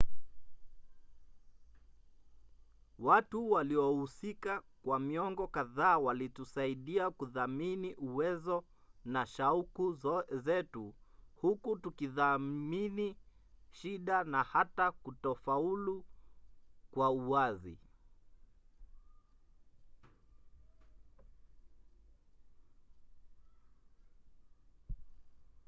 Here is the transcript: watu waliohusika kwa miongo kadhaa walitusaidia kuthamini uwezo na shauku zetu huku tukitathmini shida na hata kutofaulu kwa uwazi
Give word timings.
watu 2.99 3.51
waliohusika 3.51 4.63
kwa 4.81 4.99
miongo 4.99 5.47
kadhaa 5.47 5.97
walitusaidia 5.97 7.11
kuthamini 7.11 7.95
uwezo 7.95 8.63
na 9.05 9.25
shauku 9.25 9.93
zetu 10.31 10.93
huku 11.35 11.77
tukitathmini 11.79 13.17
shida 13.71 14.23
na 14.23 14.43
hata 14.43 14.91
kutofaulu 14.91 16.05
kwa 16.91 17.09
uwazi 17.11 17.79